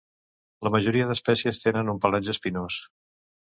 [0.67, 2.83] La majoria d'espècies tenen un pelatge espinós.